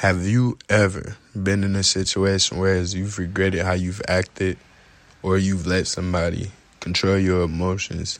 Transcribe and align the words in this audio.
Have 0.00 0.26
you 0.26 0.58
ever 0.68 1.16
been 1.34 1.64
in 1.64 1.74
a 1.74 1.82
situation 1.82 2.58
where 2.58 2.76
you've 2.82 3.18
regretted 3.18 3.62
how 3.62 3.72
you've 3.72 4.02
acted 4.06 4.58
or 5.22 5.38
you've 5.38 5.66
let 5.66 5.86
somebody 5.86 6.50
control 6.80 7.16
your 7.16 7.44
emotions, 7.44 8.18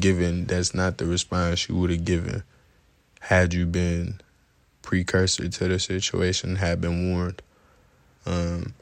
given 0.00 0.46
that's 0.46 0.74
not 0.74 0.98
the 0.98 1.06
response 1.06 1.68
you 1.68 1.76
would 1.76 1.90
have 1.90 2.04
given 2.04 2.42
had 3.20 3.54
you 3.54 3.66
been 3.66 4.20
precursor 4.82 5.48
to 5.48 5.68
the 5.68 5.78
situation, 5.78 6.56
had 6.56 6.80
been 6.80 7.12
warned? 7.12 7.40
Um, 8.26 8.74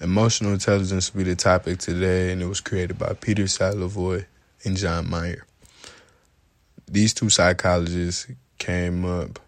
emotional 0.00 0.52
intelligence 0.52 1.12
will 1.12 1.24
be 1.24 1.30
the 1.30 1.34
topic 1.34 1.80
today, 1.80 2.30
and 2.30 2.40
it 2.40 2.46
was 2.46 2.60
created 2.60 3.00
by 3.00 3.14
Peter 3.14 3.48
Salovey 3.48 4.26
and 4.64 4.76
John 4.76 5.10
Mayer. 5.10 5.44
These 6.86 7.14
two 7.14 7.30
psychologists 7.30 8.28
came 8.58 9.04
up 9.04 9.40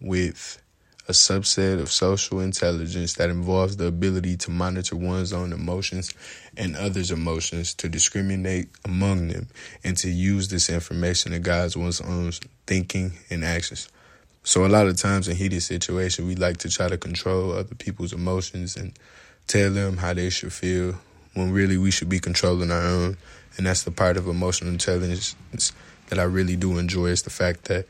with 0.00 0.62
a 1.08 1.12
subset 1.12 1.80
of 1.80 1.90
social 1.90 2.40
intelligence 2.40 3.14
that 3.14 3.30
involves 3.30 3.78
the 3.78 3.86
ability 3.86 4.36
to 4.36 4.50
monitor 4.50 4.94
one's 4.94 5.32
own 5.32 5.54
emotions 5.54 6.12
and 6.54 6.76
others' 6.76 7.10
emotions, 7.10 7.72
to 7.72 7.88
discriminate 7.88 8.68
among 8.84 9.28
them, 9.28 9.48
and 9.82 9.96
to 9.96 10.10
use 10.10 10.48
this 10.48 10.68
information 10.68 11.32
to 11.32 11.38
guide 11.38 11.74
one's 11.76 12.02
own 12.02 12.30
thinking 12.66 13.12
and 13.30 13.42
actions. 13.42 13.88
So, 14.44 14.66
a 14.66 14.68
lot 14.68 14.86
of 14.86 14.98
times 14.98 15.28
in 15.28 15.36
heated 15.36 15.62
situations, 15.62 16.28
we 16.28 16.34
like 16.34 16.58
to 16.58 16.68
try 16.68 16.88
to 16.88 16.98
control 16.98 17.52
other 17.52 17.74
people's 17.74 18.12
emotions 18.12 18.76
and 18.76 18.92
tell 19.46 19.70
them 19.70 19.96
how 19.96 20.12
they 20.12 20.28
should 20.28 20.52
feel 20.52 20.94
when 21.32 21.52
really 21.52 21.78
we 21.78 21.90
should 21.90 22.10
be 22.10 22.20
controlling 22.20 22.70
our 22.70 22.82
own. 22.82 23.16
And 23.56 23.66
that's 23.66 23.82
the 23.82 23.90
part 23.90 24.18
of 24.18 24.28
emotional 24.28 24.70
intelligence 24.70 25.34
that 26.10 26.18
I 26.18 26.24
really 26.24 26.56
do 26.56 26.76
enjoy 26.76 27.06
is 27.06 27.22
the 27.22 27.30
fact 27.30 27.64
that 27.64 27.86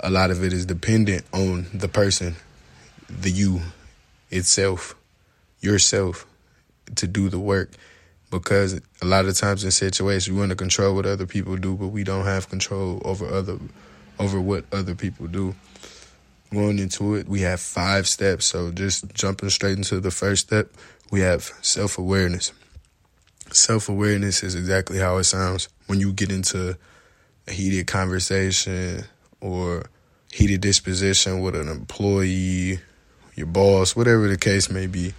a 0.00 0.10
lot 0.10 0.32
of 0.32 0.42
it 0.42 0.52
is 0.52 0.66
dependent 0.66 1.24
on 1.32 1.66
the 1.72 1.88
person 1.88 2.34
the 3.08 3.30
you 3.30 3.60
itself, 4.30 4.94
yourself, 5.60 6.26
to 6.96 7.06
do 7.06 7.28
the 7.28 7.38
work. 7.38 7.72
Because 8.30 8.80
a 9.00 9.04
lot 9.04 9.26
of 9.26 9.36
times 9.36 9.64
in 9.64 9.70
situations 9.70 10.32
we 10.32 10.38
want 10.38 10.50
to 10.50 10.56
control 10.56 10.94
what 10.94 11.06
other 11.06 11.26
people 11.26 11.56
do, 11.56 11.76
but 11.76 11.88
we 11.88 12.04
don't 12.04 12.24
have 12.24 12.48
control 12.48 13.00
over 13.04 13.26
other 13.26 13.58
over 14.18 14.40
what 14.40 14.64
other 14.72 14.94
people 14.94 15.26
do. 15.26 15.54
Going 16.52 16.78
into 16.78 17.14
it, 17.14 17.28
we 17.28 17.40
have 17.40 17.60
five 17.60 18.06
steps. 18.06 18.46
So 18.46 18.70
just 18.70 19.12
jumping 19.14 19.50
straight 19.50 19.76
into 19.76 20.00
the 20.00 20.10
first 20.10 20.46
step, 20.46 20.70
we 21.10 21.20
have 21.20 21.52
self 21.62 21.98
awareness. 21.98 22.52
Self 23.52 23.88
awareness 23.88 24.42
is 24.42 24.54
exactly 24.54 24.98
how 24.98 25.18
it 25.18 25.24
sounds 25.24 25.68
when 25.86 26.00
you 26.00 26.12
get 26.12 26.32
into 26.32 26.76
a 27.46 27.52
heated 27.52 27.86
conversation 27.86 29.04
or 29.40 29.88
heated 30.32 30.60
disposition 30.60 31.40
with 31.40 31.54
an 31.54 31.68
employee 31.68 32.80
your 33.36 33.46
boss, 33.46 33.94
whatever 33.94 34.26
the 34.26 34.38
case 34.38 34.70
may 34.70 34.86
be. 34.86 35.14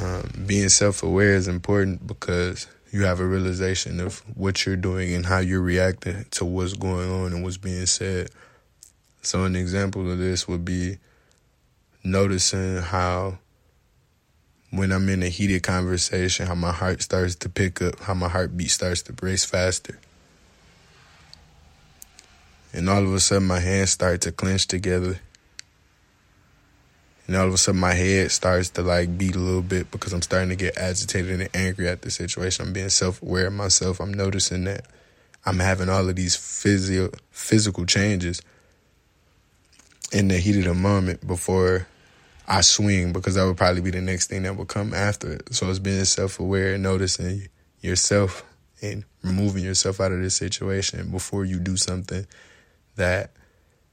Um, 0.00 0.44
being 0.46 0.68
self 0.68 1.02
aware 1.02 1.34
is 1.34 1.48
important 1.48 2.06
because 2.06 2.66
you 2.90 3.04
have 3.04 3.20
a 3.20 3.26
realization 3.26 4.00
of 4.00 4.18
what 4.36 4.66
you're 4.66 4.76
doing 4.76 5.14
and 5.14 5.24
how 5.24 5.38
you're 5.38 5.62
reacting 5.62 6.26
to 6.32 6.44
what's 6.44 6.74
going 6.74 7.10
on 7.10 7.32
and 7.32 7.42
what's 7.42 7.56
being 7.56 7.86
said. 7.86 8.30
So, 9.22 9.44
an 9.44 9.54
example 9.54 10.10
of 10.10 10.18
this 10.18 10.48
would 10.48 10.64
be 10.64 10.98
noticing 12.02 12.78
how, 12.78 13.38
when 14.70 14.90
I'm 14.90 15.08
in 15.08 15.22
a 15.22 15.28
heated 15.28 15.62
conversation, 15.62 16.46
how 16.46 16.54
my 16.54 16.72
heart 16.72 17.02
starts 17.02 17.36
to 17.36 17.48
pick 17.48 17.80
up, 17.80 18.00
how 18.00 18.14
my 18.14 18.28
heartbeat 18.28 18.70
starts 18.70 19.02
to 19.02 19.14
race 19.22 19.44
faster. 19.44 19.98
And 22.72 22.88
all 22.88 23.04
of 23.04 23.12
a 23.12 23.20
sudden, 23.20 23.46
my 23.46 23.60
hands 23.60 23.90
start 23.90 24.22
to 24.22 24.32
clench 24.32 24.66
together 24.66 25.20
and 27.26 27.36
all 27.36 27.46
of 27.46 27.54
a 27.54 27.58
sudden 27.58 27.80
my 27.80 27.94
head 27.94 28.30
starts 28.30 28.70
to 28.70 28.82
like 28.82 29.16
beat 29.16 29.36
a 29.36 29.38
little 29.38 29.62
bit 29.62 29.90
because 29.90 30.12
I'm 30.12 30.22
starting 30.22 30.48
to 30.50 30.56
get 30.56 30.76
agitated 30.76 31.40
and 31.40 31.48
angry 31.54 31.88
at 31.88 32.02
the 32.02 32.10
situation. 32.10 32.66
I'm 32.66 32.72
being 32.72 32.88
self 32.88 33.22
aware 33.22 33.46
of 33.46 33.52
myself. 33.52 34.00
I'm 34.00 34.12
noticing 34.12 34.64
that 34.64 34.86
I'm 35.44 35.58
having 35.58 35.88
all 35.88 36.08
of 36.08 36.16
these 36.16 36.36
physio 36.36 37.10
physical 37.30 37.86
changes 37.86 38.42
in 40.12 40.28
the 40.28 40.38
heat 40.38 40.58
of 40.58 40.64
the 40.64 40.74
moment 40.74 41.26
before 41.26 41.86
I 42.46 42.60
swing 42.60 43.12
because 43.12 43.36
that 43.36 43.44
would 43.44 43.56
probably 43.56 43.80
be 43.80 43.90
the 43.90 44.00
next 44.00 44.28
thing 44.28 44.42
that 44.42 44.56
would 44.56 44.68
come 44.68 44.92
after 44.92 45.32
it. 45.32 45.54
So 45.54 45.70
it's 45.70 45.78
being 45.78 46.04
self 46.04 46.40
aware 46.40 46.74
and 46.74 46.82
noticing 46.82 47.48
yourself 47.80 48.44
and 48.82 49.04
removing 49.22 49.64
yourself 49.64 50.00
out 50.00 50.12
of 50.12 50.20
this 50.20 50.34
situation 50.34 51.10
before 51.10 51.44
you 51.44 51.60
do 51.60 51.76
something 51.76 52.26
that 52.96 53.30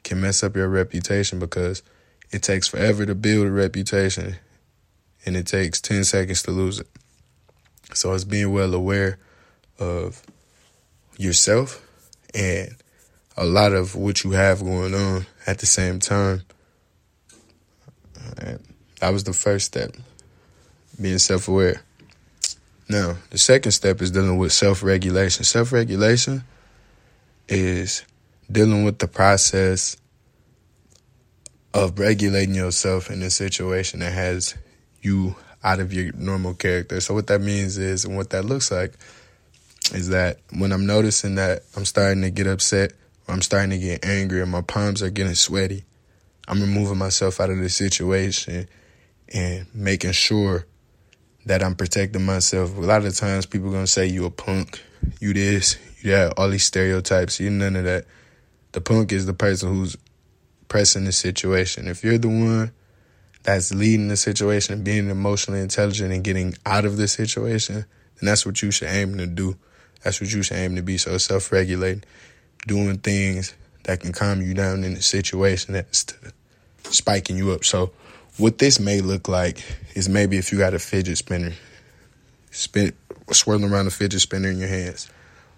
can 0.04 0.20
mess 0.20 0.44
up 0.44 0.56
your 0.56 0.68
reputation 0.68 1.40
because 1.40 1.84
it 2.32 2.44
takes 2.44 2.68
forever 2.68 3.06
to 3.06 3.16
build 3.16 3.48
a 3.48 3.52
reputation 3.52 4.36
and 5.26 5.36
it 5.36 5.48
takes 5.48 5.82
10 5.82 6.04
seconds 6.04 6.44
to 6.44 6.52
lose 6.52 6.80
it. 6.80 6.88
So 7.94 8.14
it's 8.14 8.24
being 8.24 8.54
well 8.54 8.74
aware 8.74 9.18
of 9.80 10.22
yourself 11.18 11.86
and 12.34 12.76
a 13.36 13.46
lot 13.46 13.74
of 13.74 13.96
what 13.96 14.24
you 14.24 14.32
have 14.32 14.64
going 14.64 14.94
on 14.94 15.26
at 15.48 15.60
the 15.60 15.66
same 15.66 16.00
time. 16.00 16.44
That 19.00 19.12
was 19.14 19.24
the 19.24 19.34
first 19.34 19.66
step, 19.66 19.92
being 21.02 21.20
self 21.20 21.48
aware. 21.48 21.82
Now, 22.90 23.18
the 23.30 23.38
second 23.38 23.72
step 23.72 24.02
is 24.02 24.12
dealing 24.12 24.38
with 24.38 24.52
self 24.52 24.84
regulation. 24.84 25.44
Self 25.44 25.72
regulation 25.72 26.44
is 27.48 28.04
dealing 28.52 28.84
with 28.84 29.00
the 29.00 29.08
process 29.08 29.96
of 31.74 32.00
regulating 32.00 32.56
yourself 32.56 33.10
in 33.10 33.22
a 33.22 33.30
situation 33.30 34.00
that 34.00 34.14
has 34.14 34.56
you 35.02 35.36
out 35.64 35.80
of 35.80 35.94
your 35.94 36.12
normal 36.14 36.54
character. 36.54 37.00
So 37.02 37.14
what 37.14 37.28
that 37.28 37.42
means 37.42 37.78
is, 37.78 38.06
and 38.06 38.16
what 38.16 38.32
that 38.32 38.46
looks 38.46 38.72
like, 38.72 38.94
is 39.94 40.10
that 40.10 40.40
when 40.58 40.72
I'm 40.72 40.86
noticing 40.86 41.36
that 41.36 41.64
I'm 41.76 41.86
starting 41.86 42.22
to 42.22 42.30
get 42.30 42.48
upset, 42.48 42.94
or 43.28 43.34
I'm 43.34 43.42
starting 43.42 43.72
to 43.72 43.78
get 43.78 44.06
angry, 44.06 44.42
and 44.42 44.52
my 44.52 44.62
palms 44.62 45.04
are 45.04 45.10
getting 45.10 45.36
sweaty, 45.36 45.84
I'm 46.48 46.62
removing 46.62 46.98
myself 46.98 47.40
out 47.40 47.50
of 47.50 47.60
the 47.60 47.70
situation 47.70 48.68
and 49.32 49.68
making 49.74 50.14
sure 50.14 50.66
that 51.46 51.64
I'm 51.64 51.76
protecting 51.76 52.26
myself. 52.26 52.76
A 52.76 52.82
lot 52.82 53.06
of 53.06 53.16
times, 53.16 53.46
people 53.46 53.72
gonna 53.72 53.88
say 53.88 54.08
you 54.08 54.26
a 54.26 54.32
punk, 54.32 54.82
you 55.20 55.34
this, 55.34 55.78
you 56.02 56.12
that, 56.12 56.34
all 56.38 56.50
these 56.50 56.66
stereotypes. 56.66 57.40
You 57.40 57.50
none 57.50 57.76
of 57.76 57.84
that. 57.84 58.06
The 58.72 58.82
punk 58.82 59.12
is 59.12 59.26
the 59.26 59.34
person 59.34 59.70
who's 59.70 59.98
pressing 60.70 61.04
the 61.04 61.12
situation. 61.12 61.88
If 61.88 62.04
you're 62.04 62.18
the 62.18 62.30
one 62.30 62.72
that's 63.44 63.74
leading 63.74 64.08
the 64.08 64.16
situation, 64.16 64.84
being 64.84 65.10
emotionally 65.10 65.60
intelligent 65.60 66.14
and 66.14 66.24
getting 66.24 66.56
out 66.66 66.86
of 66.86 66.96
the 66.96 67.08
situation, 67.08 67.76
then 67.76 67.86
that's 68.22 68.46
what 68.46 68.62
you 68.62 68.72
should 68.72 68.88
aim 68.88 69.18
to 69.18 69.28
do. 69.28 69.58
That's 70.04 70.22
what 70.22 70.32
you 70.32 70.44
should 70.44 70.58
aim 70.58 70.76
to 70.78 70.82
be. 70.82 70.98
So 70.98 71.18
self 71.18 71.52
regulating, 71.52 72.04
doing 72.66 73.00
things 73.00 73.54
that 73.84 74.00
can 74.00 74.14
calm 74.14 74.42
you 74.42 74.54
down 74.54 74.84
in 74.84 74.94
a 74.94 75.02
situation 75.02 75.74
that's 75.74 76.06
spiking 76.84 77.38
you 77.38 77.52
up. 77.52 77.66
So 77.66 77.92
what 78.38 78.60
this 78.60 78.80
may 78.80 79.02
look 79.02 79.28
like 79.28 79.64
is 79.96 80.08
maybe 80.08 80.38
if 80.38 80.52
you 80.52 80.58
got 80.58 80.74
a 80.74 80.80
fidget 80.80 81.18
spinner, 81.18 81.54
spin 82.52 82.94
swirling 83.32 83.72
around 83.72 83.88
a 83.88 83.92
fidget 83.92 84.22
spinner 84.22 84.50
in 84.50 84.60
your 84.60 84.70
hands, 84.70 85.10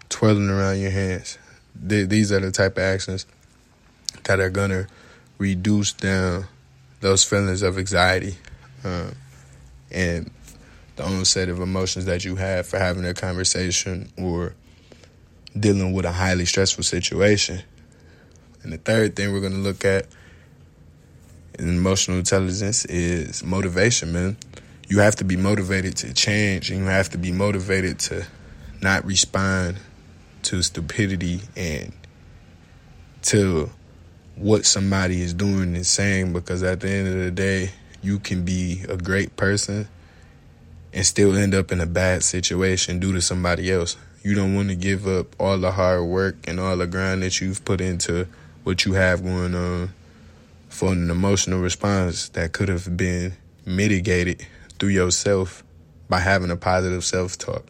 twirling 0.09 0.49
around 0.49 0.79
your 0.79 0.91
hands. 0.91 1.37
These 1.75 2.31
are 2.31 2.39
the 2.39 2.51
type 2.51 2.77
of 2.77 2.83
actions 2.83 3.25
that 4.23 4.39
are 4.39 4.49
gonna 4.49 4.87
reduce 5.37 5.93
down 5.93 6.45
those 6.99 7.23
feelings 7.23 7.61
of 7.61 7.77
anxiety 7.77 8.35
um, 8.83 9.13
and 9.91 10.31
the 10.95 11.03
onset 11.03 11.49
of 11.49 11.59
emotions 11.59 12.05
that 12.05 12.23
you 12.23 12.35
have 12.35 12.67
for 12.67 12.77
having 12.77 13.05
a 13.05 13.13
conversation 13.13 14.11
or 14.17 14.53
dealing 15.59 15.93
with 15.93 16.05
a 16.05 16.11
highly 16.11 16.45
stressful 16.45 16.83
situation. 16.83 17.61
And 18.63 18.71
the 18.71 18.77
third 18.77 19.15
thing 19.15 19.33
we're 19.33 19.41
to 19.41 19.49
look 19.49 19.83
at 19.83 20.05
in 21.57 21.69
emotional 21.69 22.17
intelligence 22.17 22.85
is 22.85 23.43
motivation, 23.43 24.13
man. 24.13 24.37
You 24.87 24.99
have 24.99 25.15
to 25.17 25.23
be 25.23 25.37
motivated 25.37 25.97
to 25.97 26.13
change 26.13 26.69
and 26.69 26.81
you 26.81 26.85
have 26.85 27.09
to 27.09 27.17
be 27.17 27.31
motivated 27.31 27.99
to 27.99 28.25
not 28.81 29.05
respond 29.05 29.77
to 30.43 30.61
stupidity 30.61 31.41
and 31.55 31.93
to 33.23 33.69
what 34.35 34.65
somebody 34.65 35.21
is 35.21 35.33
doing 35.33 35.75
and 35.75 35.85
saying 35.85 36.33
because 36.33 36.63
at 36.63 36.79
the 36.79 36.89
end 36.89 37.07
of 37.07 37.15
the 37.15 37.31
day, 37.31 37.71
you 38.01 38.19
can 38.19 38.43
be 38.43 38.83
a 38.89 38.97
great 38.97 39.35
person 39.35 39.87
and 40.93 41.05
still 41.05 41.35
end 41.35 41.53
up 41.53 41.71
in 41.71 41.79
a 41.79 41.85
bad 41.85 42.23
situation 42.23 42.99
due 42.99 43.13
to 43.13 43.21
somebody 43.21 43.71
else. 43.71 43.95
You 44.23 44.35
don't 44.35 44.55
want 44.55 44.69
to 44.69 44.75
give 44.75 45.07
up 45.07 45.35
all 45.39 45.57
the 45.57 45.71
hard 45.71 46.05
work 46.05 46.35
and 46.47 46.59
all 46.59 46.77
the 46.77 46.87
grind 46.87 47.23
that 47.23 47.41
you've 47.41 47.63
put 47.65 47.81
into 47.81 48.27
what 48.63 48.85
you 48.85 48.93
have 48.93 49.23
going 49.23 49.55
on 49.55 49.93
for 50.69 50.91
an 50.91 51.09
emotional 51.09 51.59
response 51.59 52.29
that 52.29 52.53
could 52.53 52.69
have 52.69 52.95
been 52.95 53.33
mitigated 53.65 54.45
through 54.79 54.89
yourself 54.89 55.63
by 56.09 56.19
having 56.19 56.51
a 56.51 56.55
positive 56.55 57.03
self 57.03 57.37
talk 57.37 57.65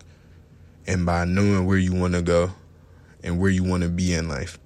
and 0.88 1.06
by 1.06 1.26
knowing 1.26 1.66
where 1.66 1.78
you 1.78 1.94
want 1.94 2.14
to 2.14 2.22
go 2.22 2.52
and 3.24 3.40
where 3.40 3.50
you 3.50 3.64
want 3.64 3.84
to 3.84 3.90
be 3.90 4.14
in 4.14 4.28
life. 4.28 4.58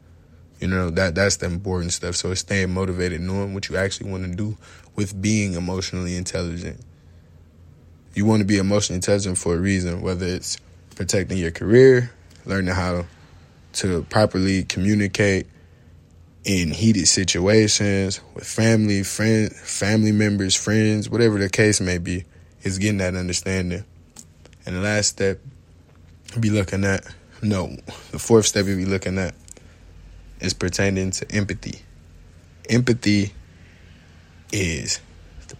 You 0.60 0.68
know, 0.68 0.90
that 0.92 1.16
that's 1.16 1.38
the 1.38 1.48
important 1.48 1.92
stuff. 1.94 2.16
So 2.16 2.32
it's 2.32 2.42
staying 2.42 2.74
motivated, 2.74 3.22
knowing 3.22 3.54
what 3.54 3.70
you 3.70 3.78
actually 3.78 4.10
want 4.10 4.24
to 4.24 4.36
do 4.36 4.58
with 4.96 5.22
being 5.22 5.54
emotionally 5.54 6.16
intelligent. 6.16 6.80
You 8.14 8.26
want 8.26 8.42
to 8.42 8.46
be 8.46 8.58
emotionally 8.58 8.96
intelligent 8.96 9.38
for 9.38 9.56
a 9.56 9.60
reason, 9.60 10.02
whether 10.02 10.26
it's 10.26 10.58
protecting 10.96 11.38
your 11.38 11.52
career, 11.52 12.12
learning 12.46 12.74
how 12.74 13.06
to 13.74 14.04
properly 14.04 14.64
communicate 14.64 15.48
in 16.46 16.72
heated 16.72 17.08
situations 17.08 18.22
with 18.34 18.46
family, 18.46 19.04
friend, 19.04 19.52
family 19.52 20.12
members, 20.12 20.56
friends, 20.56 21.10
whatever 21.10 21.40
the 21.40 21.50
case 21.50 21.82
may 21.82 21.98
be, 21.98 22.24
is 22.62 22.78
getting 22.78 23.00
that 23.00 23.16
understanding. 23.16 23.84
And 24.66 24.76
the 24.76 24.80
last 24.80 25.08
step, 25.08 25.40
be 26.40 26.50
looking 26.50 26.86
at 26.86 27.06
no, 27.42 27.76
the 28.12 28.20
fourth 28.20 28.46
step 28.46 28.66
we 28.66 28.76
be 28.76 28.86
looking 28.86 29.18
at 29.18 29.36
is 30.40 30.54
pertaining 30.54 31.12
to 31.12 31.32
empathy. 31.32 31.82
Empathy 32.70 33.34
is 34.52 35.00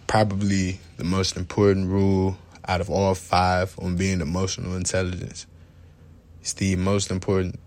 probably 0.06 0.80
the 0.96 1.04
most 1.04 1.36
important 1.36 1.88
rule 1.88 2.36
out 2.66 2.80
of 2.80 2.90
all 2.90 3.14
five 3.14 3.74
on 3.78 3.96
being 3.96 4.20
emotional 4.20 4.76
intelligence. 4.76 5.46
It's 6.40 6.52
the 6.54 6.76
most 6.76 7.10
important. 7.10 7.58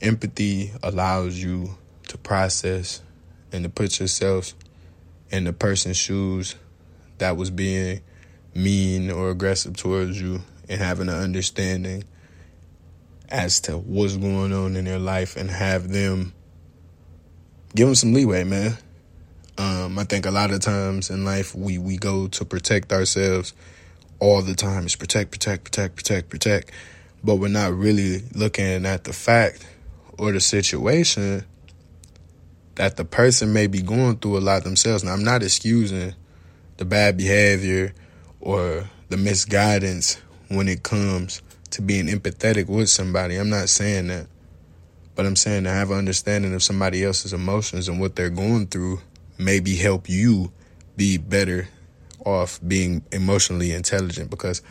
Empathy 0.00 0.72
allows 0.82 1.42
you 1.42 1.76
to 2.08 2.18
process 2.18 3.00
and 3.52 3.64
to 3.64 3.70
put 3.70 4.00
yourself 4.00 4.54
in 5.30 5.44
the 5.44 5.52
person's 5.52 5.96
shoes 5.96 6.56
that 7.18 7.36
was 7.36 7.50
being 7.50 8.00
mean 8.54 9.10
or 9.10 9.30
aggressive 9.30 9.76
towards 9.76 10.20
you 10.20 10.42
and 10.68 10.80
having 10.80 11.08
an 11.08 11.14
understanding 11.14 12.04
as 13.30 13.60
to 13.60 13.76
what's 13.76 14.16
going 14.16 14.52
on 14.52 14.76
in 14.76 14.84
their 14.84 14.98
life 14.98 15.36
and 15.36 15.50
have 15.50 15.88
them 15.88 16.32
give 17.74 17.86
them 17.86 17.94
some 17.94 18.12
leeway, 18.12 18.44
man. 18.44 18.76
Um, 19.58 19.98
I 19.98 20.04
think 20.04 20.26
a 20.26 20.30
lot 20.30 20.50
of 20.50 20.60
times 20.60 21.10
in 21.10 21.24
life 21.24 21.54
we 21.54 21.78
we 21.78 21.96
go 21.96 22.28
to 22.28 22.44
protect 22.44 22.92
ourselves 22.92 23.52
all 24.18 24.42
the 24.42 24.54
time. 24.54 24.84
It's 24.84 24.96
protect, 24.96 25.30
protect, 25.30 25.64
protect, 25.64 25.96
protect, 25.96 26.28
protect. 26.28 26.72
But 27.24 27.36
we're 27.36 27.48
not 27.48 27.72
really 27.74 28.22
looking 28.34 28.86
at 28.86 29.04
the 29.04 29.12
fact 29.12 29.66
or 30.18 30.32
the 30.32 30.40
situation 30.40 31.44
that 32.74 32.96
the 32.96 33.04
person 33.04 33.52
may 33.52 33.66
be 33.66 33.82
going 33.82 34.16
through 34.16 34.38
a 34.38 34.40
lot 34.40 34.64
themselves. 34.64 35.04
Now 35.04 35.12
I'm 35.12 35.24
not 35.24 35.42
excusing 35.42 36.14
the 36.78 36.84
bad 36.84 37.16
behavior 37.16 37.94
or 38.40 38.88
the 39.08 39.16
misguidance 39.16 40.20
when 40.48 40.68
it 40.68 40.82
comes 40.82 41.42
to 41.72 41.82
being 41.82 42.06
empathetic 42.06 42.68
with 42.68 42.88
somebody. 42.88 43.36
I'm 43.36 43.50
not 43.50 43.68
saying 43.68 44.08
that. 44.08 44.26
But 45.14 45.26
I'm 45.26 45.36
saying 45.36 45.64
to 45.64 45.70
have 45.70 45.90
an 45.90 45.98
understanding 45.98 46.54
of 46.54 46.62
somebody 46.62 47.04
else's 47.04 47.32
emotions 47.32 47.88
and 47.88 48.00
what 48.00 48.16
they're 48.16 48.30
going 48.30 48.66
through 48.66 49.00
maybe 49.38 49.76
help 49.76 50.08
you 50.08 50.52
be 50.96 51.18
better 51.18 51.68
off 52.24 52.60
being 52.66 53.02
emotionally 53.12 53.72
intelligent 53.72 54.30
because 54.30 54.62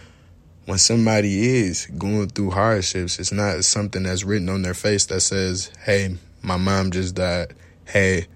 when 0.65 0.77
somebody 0.77 1.57
is 1.57 1.87
going 1.97 2.29
through 2.29 2.51
hardships, 2.51 3.19
it's 3.19 3.31
not 3.31 3.63
something 3.63 4.03
that's 4.03 4.23
written 4.23 4.49
on 4.49 4.61
their 4.61 4.73
face 4.73 5.05
that 5.07 5.21
says, 5.21 5.71
Hey, 5.83 6.17
my 6.41 6.57
mom 6.57 6.91
just 6.91 7.15
died. 7.15 7.53
Hey, 7.85 8.27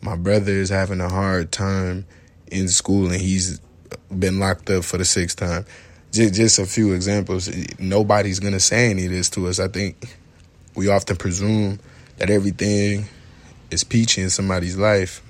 my 0.00 0.16
brother 0.16 0.52
is 0.52 0.70
having 0.70 1.00
a 1.00 1.08
hard 1.08 1.52
time 1.52 2.06
in 2.50 2.68
school 2.68 3.10
and 3.10 3.20
he's 3.20 3.60
been 4.18 4.40
locked 4.40 4.68
up 4.70 4.84
for 4.84 4.98
the 4.98 5.04
sixth 5.04 5.36
time 5.38 5.64
just, 6.12 6.34
just 6.34 6.58
a 6.58 6.66
few 6.66 6.92
examples. 6.92 7.50
Nobody's 7.78 8.40
gonna 8.40 8.60
say 8.60 8.90
any 8.90 9.06
of 9.06 9.12
this 9.12 9.30
to 9.30 9.48
us. 9.48 9.60
I 9.60 9.68
think 9.68 10.16
we 10.74 10.88
often 10.88 11.16
presume 11.16 11.78
that 12.18 12.30
everything 12.30 13.06
is 13.70 13.84
peachy 13.84 14.22
in 14.22 14.30
somebody's 14.30 14.76
life 14.76 15.22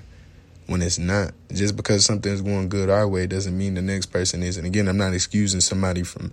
when 0.67 0.81
it's 0.81 0.97
not. 0.97 1.33
Just 1.53 1.75
because 1.75 2.05
something's 2.05 2.41
going 2.41 2.69
good 2.69 2.89
our 2.89 3.07
way 3.07 3.27
doesn't 3.27 3.57
mean 3.57 3.75
the 3.75 3.81
next 3.81 4.07
person 4.07 4.41
is. 4.43 4.57
And 4.57 4.65
again, 4.65 4.87
I'm 4.87 4.97
not 4.97 5.13
excusing 5.13 5.61
somebody 5.61 6.03
from 6.03 6.31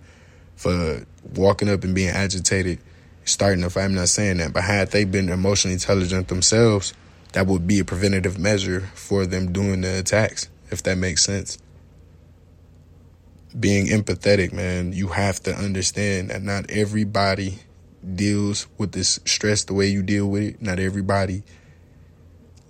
for 0.57 1.05
walking 1.35 1.69
up 1.69 1.85
and 1.85 1.95
being 1.95 2.09
agitated, 2.09 2.81
starting 3.25 3.63
a 3.63 3.71
fight. 3.71 3.85
I'm 3.85 3.95
not 3.95 4.09
saying 4.09 4.39
that. 4.39 4.53
But 4.53 4.65
had 4.65 4.91
they 4.91 5.05
been 5.05 5.29
emotionally 5.29 5.75
intelligent 5.75 6.29
themselves, 6.29 6.95
that 7.33 7.47
would 7.47 7.67
be 7.67 7.79
a 7.79 7.85
preventative 7.85 8.39
measure 8.39 8.81
for 8.95 9.25
them 9.25 9.53
doing 9.53 9.83
the 9.83 9.99
attacks, 9.99 10.49
if 10.71 10.83
that 10.83 10.97
makes 10.97 11.23
sense 11.23 11.59
being 13.59 13.87
empathetic, 13.87 14.53
man, 14.53 14.93
you 14.93 15.09
have 15.09 15.41
to 15.45 15.55
understand 15.55 16.31
that 16.31 16.43
not 16.43 16.71
everybody 16.71 17.59
deals 18.15 18.67
with 18.79 18.93
this 18.93 19.19
stress 19.25 19.65
the 19.65 19.75
way 19.75 19.87
you 19.87 20.03
deal 20.03 20.29
with 20.29 20.43
it. 20.43 20.63
Not 20.63 20.79
everybody 20.79 21.43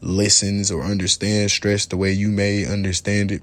listens 0.01 0.71
or 0.71 0.83
understands 0.83 1.53
stress 1.53 1.87
the 1.87 1.97
way 1.97 2.13
you 2.13 2.29
may 2.29 2.65
understand 2.65 3.33
it, 3.33 3.43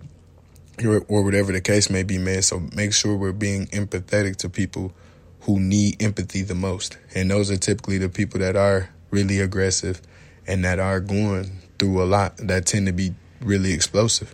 or, 0.83 1.23
whatever 1.23 1.51
the 1.51 1.61
case 1.61 1.89
may 1.89 2.03
be, 2.03 2.17
man. 2.17 2.41
So 2.41 2.61
make 2.75 2.93
sure 2.93 3.15
we're 3.15 3.31
being 3.31 3.67
empathetic 3.67 4.37
to 4.37 4.49
people 4.49 4.93
who 5.41 5.59
need 5.59 6.01
empathy 6.01 6.41
the 6.41 6.55
most. 6.55 6.97
And 7.13 7.29
those 7.29 7.51
are 7.51 7.57
typically 7.57 7.97
the 7.97 8.09
people 8.09 8.39
that 8.39 8.55
are 8.55 8.89
really 9.11 9.39
aggressive 9.39 10.01
and 10.47 10.63
that 10.65 10.79
are 10.79 10.99
going 10.99 11.59
through 11.77 12.01
a 12.01 12.05
lot 12.05 12.37
that 12.37 12.65
tend 12.65 12.87
to 12.87 12.93
be 12.93 13.13
really 13.41 13.73
explosive. 13.73 14.33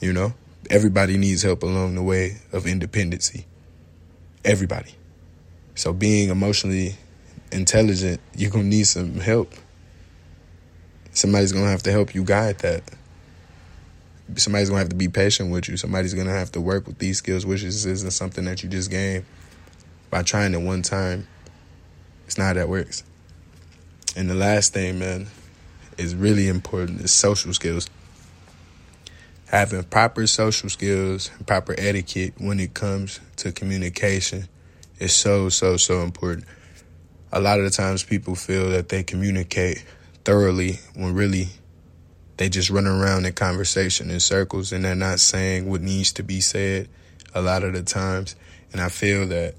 You 0.00 0.12
know? 0.12 0.34
Everybody 0.68 1.16
needs 1.16 1.42
help 1.42 1.62
along 1.62 1.94
the 1.94 2.02
way 2.02 2.38
of 2.52 2.66
independency. 2.66 3.46
Everybody. 4.44 4.94
So 5.74 5.92
being 5.92 6.28
emotionally 6.28 6.96
intelligent, 7.52 8.20
you're 8.36 8.50
gonna 8.50 8.64
need 8.64 8.86
some 8.86 9.14
help. 9.20 9.54
Somebody's 11.12 11.52
gonna 11.52 11.70
have 11.70 11.82
to 11.84 11.92
help 11.92 12.14
you 12.14 12.24
guide 12.24 12.58
that. 12.60 12.82
Somebody's 14.36 14.68
gonna 14.68 14.80
have 14.80 14.90
to 14.90 14.96
be 14.96 15.08
patient 15.08 15.50
with 15.50 15.68
you. 15.68 15.76
Somebody's 15.76 16.14
gonna 16.14 16.30
have 16.30 16.52
to 16.52 16.60
work 16.60 16.86
with 16.86 16.98
these 16.98 17.18
skills, 17.18 17.44
which 17.44 17.64
isn't 17.64 18.10
something 18.10 18.44
that 18.44 18.62
you 18.62 18.68
just 18.68 18.90
gain 18.90 19.24
by 20.10 20.22
trying 20.22 20.54
it 20.54 20.60
one 20.60 20.82
time. 20.82 21.26
It's 22.26 22.38
not 22.38 22.46
how 22.46 22.52
that 22.54 22.68
works. 22.68 23.02
And 24.16 24.30
the 24.30 24.34
last 24.34 24.72
thing, 24.72 24.98
man, 24.98 25.26
is 25.98 26.14
really 26.14 26.48
important 26.48 27.00
is 27.00 27.12
social 27.12 27.52
skills 27.52 27.88
having 29.50 29.82
proper 29.82 30.28
social 30.28 30.68
skills 30.68 31.28
and 31.36 31.44
proper 31.44 31.74
etiquette 31.76 32.34
when 32.38 32.60
it 32.60 32.72
comes 32.72 33.18
to 33.34 33.50
communication 33.50 34.46
is 35.00 35.12
so 35.12 35.48
so 35.48 35.76
so 35.76 36.02
important. 36.02 36.46
A 37.32 37.40
lot 37.40 37.58
of 37.58 37.64
the 37.64 37.70
times 37.70 38.04
people 38.04 38.36
feel 38.36 38.70
that 38.70 38.88
they 38.90 39.02
communicate 39.02 39.84
thoroughly 40.24 40.78
when 40.94 41.14
really 41.14 41.48
they 42.36 42.48
just 42.48 42.70
run 42.70 42.86
around 42.86 43.26
in 43.26 43.32
conversation 43.32 44.08
in 44.08 44.20
circles 44.20 44.70
and 44.70 44.84
they're 44.84 44.94
not 44.94 45.18
saying 45.18 45.68
what 45.68 45.80
needs 45.80 46.12
to 46.12 46.22
be 46.22 46.40
said 46.40 46.88
a 47.34 47.42
lot 47.42 47.64
of 47.64 47.72
the 47.72 47.82
times. 47.82 48.36
And 48.72 48.80
I 48.80 48.88
feel 48.88 49.26
that 49.28 49.56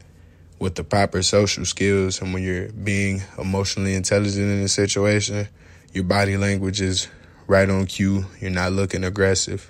with 0.58 0.76
the 0.76 0.86
proper 0.86 1.22
social 1.22 1.66
skills 1.66 2.22
and 2.22 2.34
when 2.34 2.44
you're 2.44 2.70
being 2.70 3.24
emotionally 3.38 3.96
intelligent 3.96 4.46
in 4.46 4.62
a 4.62 4.70
situation, 4.70 5.50
your 5.92 6.06
body 6.06 6.38
language 6.38 6.80
is 6.80 7.10
right 7.46 7.70
on 7.70 7.88
cue. 7.88 8.26
You're 8.40 8.52
not 8.52 8.72
looking 8.72 9.04
aggressive. 9.04 9.70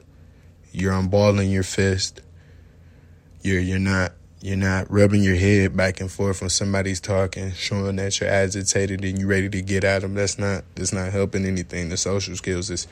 You're 0.72 0.94
unballing 0.94 1.51
your 1.51 1.63
fist. 1.63 2.22
You're 3.42 3.60
you're 3.60 3.80
not 3.80 4.13
you're 4.42 4.58
not 4.58 4.90
rubbing 4.90 5.22
your 5.22 5.36
head 5.36 5.75
back 5.75 6.00
and 6.00 6.12
forth 6.12 6.42
when 6.42 6.50
somebody's 6.50 7.00
talking, 7.00 7.51
showing 7.51 7.98
that 7.98 8.20
you're 8.20 8.30
agitated 8.30 9.04
and 9.04 9.20
you're 9.20 9.28
ready 9.28 9.50
to 9.50 9.62
get 9.62 9.84
at 9.84 10.01
them. 10.01 10.16
That's 10.16 10.40
not 10.40 10.63
that's 10.75 10.94
not 10.94 11.12
helping 11.12 11.46
anything. 11.46 11.90
The 11.90 11.98
social 11.98 12.36
skills 12.36 12.70
is 12.70 12.88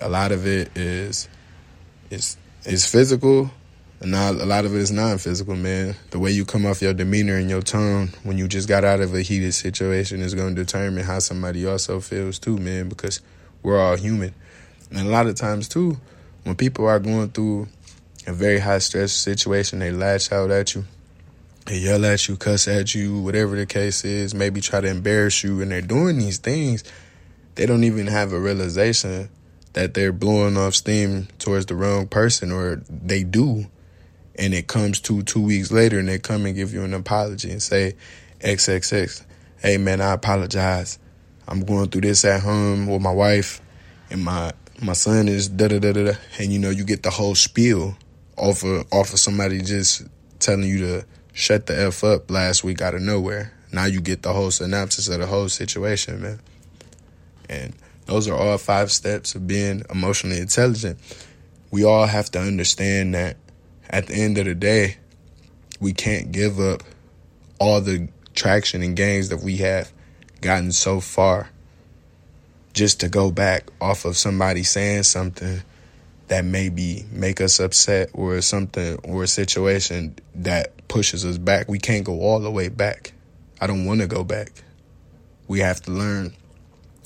a 0.00 0.08
lot 0.08 0.32
of 0.32 0.46
it 0.46 0.76
is 0.76 1.28
is 2.10 2.36
is 2.64 2.86
physical, 2.86 3.50
and 4.00 4.10
not, 4.10 4.34
a 4.34 4.46
lot 4.46 4.64
of 4.64 4.74
it 4.74 4.78
is 4.78 4.90
non-physical. 4.90 5.56
Man, 5.56 5.96
the 6.10 6.18
way 6.18 6.30
you 6.30 6.44
come 6.44 6.66
off 6.66 6.82
your 6.82 6.94
demeanor 6.94 7.36
and 7.36 7.50
your 7.50 7.62
tone 7.62 8.10
when 8.22 8.38
you 8.38 8.48
just 8.48 8.68
got 8.68 8.84
out 8.84 9.00
of 9.00 9.14
a 9.14 9.22
heated 9.22 9.54
situation 9.54 10.20
is 10.20 10.34
going 10.34 10.54
to 10.54 10.64
determine 10.64 11.04
how 11.04 11.18
somebody 11.18 11.66
also 11.66 12.00
feels 12.00 12.38
too, 12.38 12.58
man. 12.58 12.88
Because 12.88 13.20
we're 13.62 13.80
all 13.80 13.96
human, 13.96 14.34
and 14.90 15.06
a 15.06 15.10
lot 15.10 15.26
of 15.26 15.34
times 15.36 15.68
too 15.68 15.98
when 16.44 16.54
people 16.54 16.86
are 16.86 17.00
going 17.00 17.30
through 17.30 17.68
a 18.26 18.32
very 18.32 18.58
high 18.58 18.78
stress 18.78 19.12
situation, 19.12 19.80
they 19.80 19.90
lash 19.90 20.30
out 20.30 20.50
at 20.50 20.74
you, 20.74 20.84
they 21.66 21.78
yell 21.78 22.04
at 22.04 22.28
you, 22.28 22.36
cuss 22.36 22.68
at 22.68 22.94
you, 22.94 23.20
whatever 23.20 23.56
the 23.56 23.66
case 23.66 24.04
is, 24.04 24.34
maybe 24.34 24.60
try 24.60 24.80
to 24.80 24.88
embarrass 24.88 25.42
you, 25.42 25.62
and 25.62 25.70
they're 25.70 25.80
doing 25.80 26.18
these 26.18 26.38
things. 26.38 26.84
They 27.54 27.66
don't 27.66 27.84
even 27.84 28.06
have 28.06 28.32
a 28.32 28.38
realization 28.38 29.30
that 29.72 29.94
they're 29.94 30.12
blowing 30.12 30.56
off 30.56 30.74
steam 30.74 31.28
towards 31.38 31.66
the 31.66 31.74
wrong 31.74 32.06
person, 32.06 32.52
or 32.52 32.82
they 32.88 33.24
do, 33.24 33.66
and 34.36 34.52
it 34.52 34.66
comes 34.66 35.00
to 35.00 35.22
two 35.22 35.42
weeks 35.42 35.72
later, 35.72 35.98
and 35.98 36.08
they 36.08 36.18
come 36.18 36.44
and 36.46 36.54
give 36.54 36.74
you 36.74 36.82
an 36.82 36.94
apology 36.94 37.50
and 37.50 37.62
say, 37.62 37.94
XXX, 38.40 39.24
hey 39.62 39.78
man, 39.78 40.00
I 40.00 40.12
apologize. 40.12 40.98
I'm 41.48 41.64
going 41.64 41.88
through 41.88 42.02
this 42.02 42.24
at 42.24 42.42
home 42.42 42.86
with 42.86 43.00
my 43.02 43.12
wife 43.12 43.60
and 44.10 44.22
my 44.22 44.52
my 44.84 44.92
son 44.92 45.28
is 45.28 45.48
da 45.48 45.68
da 45.68 45.78
da 45.78 45.92
da, 45.92 46.12
and 46.38 46.52
you 46.52 46.58
know 46.58 46.68
you 46.68 46.84
get 46.84 47.02
the 47.02 47.10
whole 47.10 47.34
spiel 47.34 47.96
off 48.36 48.62
of 48.62 48.86
off 48.92 49.14
of 49.14 49.18
somebody 49.18 49.62
just 49.62 50.02
telling 50.40 50.68
you 50.68 50.78
to 50.78 51.06
shut 51.32 51.66
the 51.66 51.86
f 51.86 52.04
up 52.04 52.30
last 52.30 52.62
week 52.62 52.82
out 52.82 52.94
of 52.94 53.00
nowhere. 53.00 53.50
Now 53.72 53.86
you 53.86 54.02
get 54.02 54.22
the 54.22 54.34
whole 54.34 54.50
synopsis 54.50 55.08
of 55.08 55.20
the 55.20 55.26
whole 55.26 55.48
situation, 55.48 56.20
man. 56.20 56.40
And 57.48 57.74
those 58.04 58.28
are 58.28 58.36
all 58.36 58.58
five 58.58 58.92
steps 58.92 59.34
of 59.34 59.46
being 59.46 59.84
emotionally 59.88 60.38
intelligent. 60.38 60.98
We 61.70 61.84
all 61.84 62.06
have 62.06 62.30
to 62.32 62.38
understand 62.38 63.14
that 63.14 63.38
at 63.88 64.06
the 64.06 64.14
end 64.14 64.36
of 64.36 64.44
the 64.44 64.54
day, 64.54 64.98
we 65.80 65.94
can't 65.94 66.30
give 66.30 66.60
up 66.60 66.82
all 67.58 67.80
the 67.80 68.08
traction 68.34 68.82
and 68.82 68.94
gains 68.94 69.30
that 69.30 69.40
we 69.40 69.56
have 69.58 69.90
gotten 70.42 70.72
so 70.72 71.00
far 71.00 71.48
just 72.74 73.00
to 73.00 73.08
go 73.08 73.30
back 73.30 73.70
off 73.80 74.04
of 74.04 74.16
somebody 74.16 74.64
saying 74.64 75.04
something 75.04 75.62
that 76.28 76.44
maybe 76.44 77.04
make 77.12 77.40
us 77.40 77.60
upset 77.60 78.10
or 78.12 78.40
something 78.40 78.98
or 79.04 79.22
a 79.22 79.28
situation 79.28 80.14
that 80.34 80.88
pushes 80.88 81.24
us 81.24 81.38
back. 81.38 81.68
We 81.68 81.78
can't 81.78 82.04
go 82.04 82.20
all 82.20 82.40
the 82.40 82.50
way 82.50 82.68
back. 82.68 83.12
I 83.60 83.66
don't 83.66 83.84
want 83.84 84.00
to 84.00 84.06
go 84.06 84.24
back. 84.24 84.50
We 85.46 85.60
have 85.60 85.80
to 85.82 85.92
learn 85.92 86.34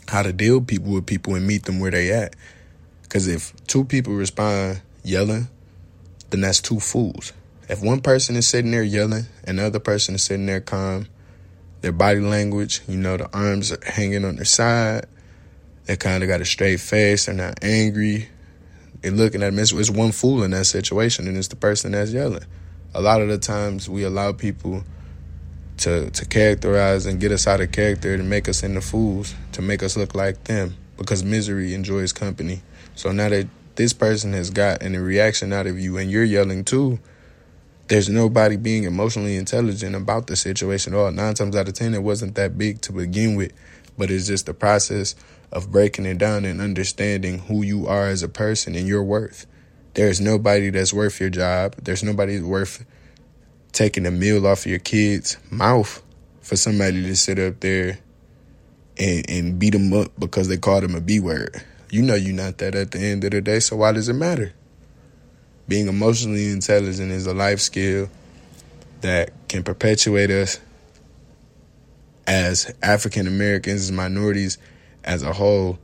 how 0.08 0.22
to 0.22 0.32
deal 0.32 0.60
people 0.60 0.92
with 0.92 1.06
people 1.06 1.34
and 1.34 1.46
meet 1.46 1.64
them 1.64 1.80
where 1.80 1.90
they 1.90 2.10
at. 2.12 2.34
Cause 3.08 3.26
if 3.26 3.54
two 3.66 3.84
people 3.84 4.14
respond 4.14 4.80
yelling, 5.02 5.48
then 6.30 6.42
that's 6.42 6.60
two 6.60 6.80
fools. 6.80 7.32
If 7.68 7.82
one 7.82 8.00
person 8.00 8.36
is 8.36 8.46
sitting 8.46 8.70
there 8.70 8.82
yelling 8.82 9.26
and 9.44 9.58
the 9.58 9.66
other 9.66 9.78
person 9.78 10.14
is 10.14 10.22
sitting 10.22 10.46
there 10.46 10.60
calm, 10.60 11.08
their 11.80 11.92
body 11.92 12.20
language, 12.20 12.80
you 12.88 12.96
know, 12.96 13.16
the 13.16 13.30
arms 13.36 13.72
are 13.72 13.78
hanging 13.84 14.24
on 14.24 14.36
their 14.36 14.44
side, 14.44 15.06
they 15.88 15.96
kind 15.96 16.22
of 16.22 16.28
got 16.28 16.42
a 16.42 16.44
straight 16.44 16.80
face, 16.80 17.26
they're 17.26 17.34
not 17.34 17.64
angry, 17.64 18.28
and 19.02 19.16
looking 19.16 19.42
at 19.42 19.46
them. 19.46 19.58
It's, 19.58 19.72
it's 19.72 19.88
one 19.88 20.12
fool 20.12 20.42
in 20.42 20.50
that 20.50 20.66
situation, 20.66 21.26
and 21.26 21.36
it's 21.36 21.48
the 21.48 21.56
person 21.56 21.92
that's 21.92 22.12
yelling. 22.12 22.44
A 22.94 23.00
lot 23.00 23.22
of 23.22 23.28
the 23.28 23.38
times 23.38 23.88
we 23.88 24.04
allow 24.04 24.32
people 24.32 24.84
to 25.78 26.10
to 26.10 26.26
characterize 26.26 27.06
and 27.06 27.20
get 27.20 27.32
us 27.32 27.46
out 27.46 27.62
of 27.62 27.72
character 27.72 28.16
to 28.16 28.22
make 28.22 28.48
us 28.48 28.62
into 28.62 28.82
fools, 28.82 29.34
to 29.52 29.62
make 29.62 29.82
us 29.82 29.96
look 29.96 30.14
like 30.14 30.44
them, 30.44 30.76
because 30.98 31.24
misery 31.24 31.72
enjoys 31.72 32.12
company. 32.12 32.60
So 32.94 33.10
now 33.10 33.30
that 33.30 33.48
this 33.76 33.94
person 33.94 34.34
has 34.34 34.50
gotten 34.50 34.94
a 34.94 35.00
reaction 35.00 35.54
out 35.54 35.66
of 35.66 35.78
you 35.78 35.96
and 35.96 36.10
you're 36.10 36.24
yelling 36.24 36.64
too, 36.64 36.98
there's 37.86 38.10
nobody 38.10 38.56
being 38.56 38.84
emotionally 38.84 39.36
intelligent 39.36 39.96
about 39.96 40.26
the 40.26 40.36
situation 40.36 40.92
at 40.92 40.98
all. 40.98 41.12
Nine 41.12 41.32
times 41.32 41.56
out 41.56 41.68
of 41.68 41.74
ten, 41.74 41.94
it 41.94 42.02
wasn't 42.02 42.34
that 42.34 42.58
big 42.58 42.82
to 42.82 42.92
begin 42.92 43.36
with, 43.36 43.52
but 43.98 44.10
it's 44.10 44.28
just 44.28 44.46
the 44.46 44.54
process 44.54 45.14
of 45.52 45.70
breaking 45.70 46.06
it 46.06 46.18
down 46.18 46.44
and 46.44 46.60
understanding 46.60 47.40
who 47.40 47.62
you 47.62 47.86
are 47.86 48.06
as 48.06 48.22
a 48.22 48.28
person 48.28 48.74
and 48.74 48.86
your 48.86 49.02
worth. 49.02 49.46
There's 49.94 50.20
nobody 50.20 50.70
that's 50.70 50.92
worth 50.92 51.20
your 51.20 51.30
job. 51.30 51.74
There's 51.82 52.04
nobody 52.04 52.40
worth 52.40 52.84
taking 53.72 54.06
a 54.06 54.10
meal 54.10 54.46
off 54.46 54.60
of 54.60 54.66
your 54.70 54.78
kid's 54.78 55.36
mouth 55.50 56.02
for 56.40 56.56
somebody 56.56 57.02
to 57.02 57.16
sit 57.16 57.38
up 57.38 57.60
there 57.60 57.98
and, 58.96 59.28
and 59.28 59.58
beat 59.58 59.72
them 59.72 59.92
up 59.92 60.12
because 60.18 60.48
they 60.48 60.56
called 60.56 60.84
them 60.84 60.94
a 60.94 61.00
B 61.00 61.20
word. 61.20 61.62
You 61.90 62.02
know 62.02 62.14
you're 62.14 62.34
not 62.34 62.58
that 62.58 62.74
at 62.74 62.90
the 62.90 62.98
end 62.98 63.24
of 63.24 63.30
the 63.30 63.40
day, 63.40 63.60
so 63.60 63.76
why 63.76 63.92
does 63.92 64.08
it 64.08 64.14
matter? 64.14 64.52
Being 65.66 65.88
emotionally 65.88 66.50
intelligent 66.50 67.10
is 67.10 67.26
a 67.26 67.34
life 67.34 67.60
skill 67.60 68.08
that 69.00 69.30
can 69.48 69.62
perpetuate 69.62 70.30
us 70.30 70.60
as 72.28 72.72
African 72.82 73.26
Americans, 73.26 73.80
as 73.80 73.92
minorities, 73.92 74.58
as 75.02 75.22
a 75.22 75.32
whole 75.32 75.78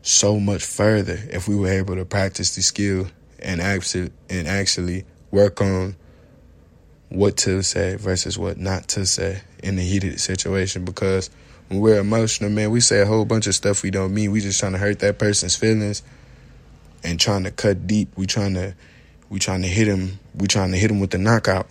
so 0.00 0.38
much 0.40 0.64
further 0.64 1.18
if 1.30 1.48
we 1.48 1.56
were 1.56 1.68
able 1.68 1.96
to 1.96 2.04
practice 2.04 2.54
the 2.54 2.62
skill 2.62 3.08
and 3.40 3.60
actually 3.60 4.10
and 4.30 4.48
actually 4.48 5.04
work 5.30 5.60
on 5.60 5.96
what 7.08 7.36
to 7.36 7.62
say 7.62 7.96
versus 7.96 8.38
what 8.38 8.56
not 8.56 8.88
to 8.88 9.04
say 9.04 9.42
in 9.62 9.78
a 9.78 9.82
heated 9.82 10.18
situation 10.18 10.84
because 10.84 11.30
when 11.68 11.80
we're 11.80 11.98
emotional, 11.98 12.50
man, 12.50 12.70
we 12.70 12.80
say 12.80 13.00
a 13.00 13.06
whole 13.06 13.24
bunch 13.24 13.46
of 13.46 13.54
stuff 13.54 13.82
we 13.82 13.90
don't 13.90 14.12
mean. 14.12 14.30
We 14.30 14.40
just 14.40 14.60
trying 14.60 14.72
to 14.72 14.78
hurt 14.78 14.98
that 15.00 15.18
person's 15.18 15.56
feelings 15.56 16.02
and 17.02 17.18
trying 17.18 17.44
to 17.44 17.50
cut 17.50 17.86
deep. 17.86 18.16
We 18.16 18.26
trying 18.26 18.54
to 18.54 18.74
we 19.30 19.38
trying 19.38 19.62
to 19.62 19.68
hit 19.68 19.88
him. 19.88 20.18
We 20.34 20.46
trying 20.46 20.72
to 20.72 20.78
hit 20.78 20.90
him 20.90 21.00
with 21.00 21.10
the 21.10 21.18
knockout. 21.18 21.66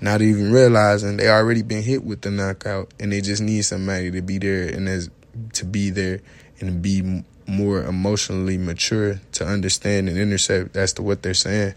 Not 0.00 0.22
even 0.22 0.50
realizing 0.52 1.16
they 1.16 1.28
already 1.28 1.62
been 1.62 1.82
hit 1.82 2.04
with 2.04 2.22
the 2.22 2.30
knockout 2.30 2.92
and 2.98 3.12
they 3.12 3.20
just 3.20 3.42
need 3.42 3.62
somebody 3.62 4.10
to 4.10 4.22
be 4.22 4.38
there 4.38 4.68
and 4.68 4.88
as 4.88 5.10
to 5.54 5.64
be 5.64 5.90
there 5.90 6.20
and 6.58 6.80
be 6.80 7.22
more 7.46 7.82
emotionally 7.82 8.56
mature 8.56 9.20
to 9.32 9.44
understand 9.44 10.08
and 10.08 10.16
intercept 10.16 10.72
that's 10.72 10.94
the 10.94 11.02
what 11.02 11.22
they're 11.22 11.34
saying. 11.34 11.74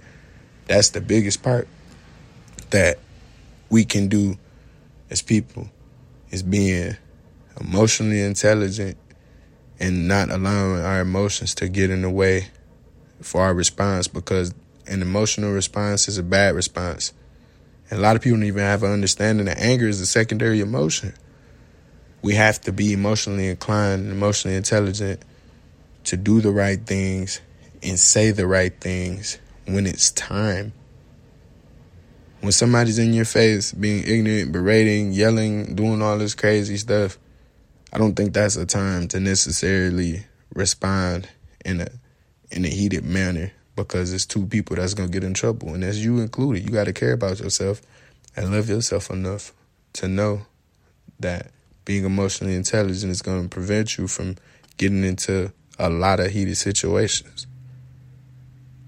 That's 0.68 0.90
the 0.90 1.02
biggest 1.02 1.44
part 1.44 1.68
that 2.70 3.00
we 3.70 3.84
can 3.84 4.08
do 4.08 4.38
as 5.10 5.22
people 5.22 5.70
is 6.32 6.44
being 6.44 6.96
emotionally 7.60 8.22
intelligent 8.22 8.98
and 9.80 10.08
not 10.08 10.30
allowing 10.30 10.82
our 10.82 11.02
emotions 11.02 11.56
to 11.56 11.68
get 11.68 11.90
in 11.90 12.04
the 12.04 12.10
way 12.10 12.48
for 13.22 13.42
our 13.42 13.54
response 13.54 14.08
because 14.08 14.54
an 14.88 15.02
emotional 15.02 15.52
response 15.52 16.08
is 16.08 16.18
a 16.18 16.24
bad 16.24 16.56
response. 16.56 17.14
And 17.90 18.00
a 18.00 18.02
lot 18.02 18.16
of 18.16 18.22
people 18.22 18.38
don't 18.38 18.48
even 18.48 18.64
have 18.64 18.84
an 18.84 18.92
understanding 18.92 19.46
that 19.46 19.60
anger 19.60 19.88
is 19.88 20.02
a 20.02 20.06
secondary 20.06 20.62
emotion 20.62 21.14
we 22.24 22.36
have 22.36 22.60
to 22.62 22.72
be 22.72 22.94
emotionally 22.94 23.50
inclined 23.50 24.10
emotionally 24.10 24.56
intelligent 24.56 25.22
to 26.06 26.18
do 26.18 26.42
the 26.42 26.52
right 26.52 26.84
things 26.84 27.42
and 27.84 28.00
say 28.00 28.32
the 28.32 28.48
right 28.48 28.74
things 28.80 29.38
when 29.66 29.86
it's 29.86 30.10
time. 30.12 30.74
When 32.40 32.52
somebody's 32.52 32.98
in 32.98 33.14
your 33.14 33.26
face 33.26 33.72
being 33.72 34.04
ignorant, 34.06 34.52
berating, 34.52 35.12
yelling, 35.12 35.76
doing 35.76 36.02
all 36.02 36.18
this 36.18 36.34
crazy 36.34 36.78
stuff, 36.78 37.18
I 37.92 37.98
don't 37.98 38.16
think 38.16 38.34
that's 38.34 38.56
a 38.56 38.66
time 38.66 39.08
to 39.10 39.20
necessarily 39.20 40.26
respond 40.54 41.28
in 41.64 41.82
a 41.82 41.88
in 42.52 42.64
a 42.66 42.70
heated 42.70 43.04
manner 43.04 43.52
because 43.76 44.14
it's 44.14 44.26
two 44.26 44.46
people 44.46 44.76
that's 44.76 44.94
gonna 44.94 45.10
get 45.10 45.24
in 45.24 45.34
trouble, 45.34 45.74
and 45.74 45.84
that's 45.84 45.98
you 45.98 46.20
included. 46.20 46.64
You 46.64 46.70
got 46.70 46.86
to 46.86 46.94
care 46.94 47.14
about 47.14 47.40
yourself 47.40 47.82
and 48.36 48.52
love 48.52 48.70
yourself 48.70 49.10
enough 49.10 49.54
to 49.94 50.08
know 50.08 50.46
that 51.20 51.52
being 51.86 52.06
emotionally 52.06 52.56
intelligent 52.56 53.12
is 53.12 53.22
going 53.22 53.44
to 53.44 53.50
prevent 53.50 53.98
you 53.98 54.08
from 54.08 54.36
getting 54.78 55.04
into 55.04 55.52
a 55.78 55.90
lot 55.90 56.20
of 56.20 56.32
heated 56.32 56.58
situations. 56.58 57.48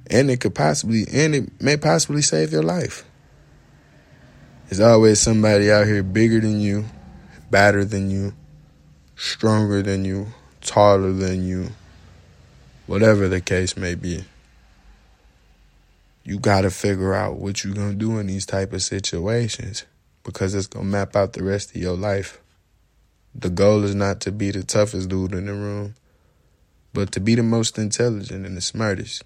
And 0.08 0.30
it 0.30 0.40
could 0.40 0.56
possibly, 0.56 1.06
and 1.12 1.36
it 1.36 1.62
may 1.62 1.78
possibly 1.78 2.22
save 2.22 2.52
your 2.52 2.64
life. 2.64 3.04
There's 4.66 4.80
always 4.80 5.20
somebody 5.20 5.72
out 5.72 5.88
here 5.88 6.04
bigger 6.04 6.40
than 6.40 6.60
you, 6.60 6.86
badder 7.52 7.86
than 7.86 8.10
you, 8.10 8.34
stronger 9.16 9.82
than 9.82 10.06
you, 10.06 10.28
taller 10.62 11.12
than 11.12 11.46
you, 11.46 11.70
whatever 12.88 13.28
the 13.28 13.42
case 13.42 13.78
may 13.78 13.96
be. 13.96 14.26
You 16.28 16.40
got 16.40 16.62
to 16.62 16.72
figure 16.72 17.14
out 17.14 17.38
what 17.38 17.64
you're 17.64 17.76
going 17.76 17.92
to 17.92 17.96
do 17.96 18.18
in 18.18 18.26
these 18.26 18.48
type 18.48 18.74
of 18.74 18.82
situations 18.82 19.86
because 20.24 20.56
it's 20.56 20.66
going 20.66 20.86
to 20.86 20.92
map 20.92 21.16
out 21.16 21.34
the 21.34 21.44
rest 21.44 21.76
of 21.76 21.82
your 21.82 21.96
life. 21.96 22.42
The 23.36 23.52
goal 23.52 23.84
is 23.84 23.94
not 23.94 24.22
to 24.22 24.32
be 24.32 24.50
the 24.50 24.64
toughest 24.64 25.08
dude 25.08 25.34
in 25.34 25.46
the 25.46 25.54
room, 25.54 25.94
but 26.94 27.12
to 27.12 27.20
be 27.20 27.36
the 27.36 27.44
most 27.44 27.78
intelligent 27.78 28.44
and 28.44 28.58
the 28.58 28.62
smartest. 28.62 29.22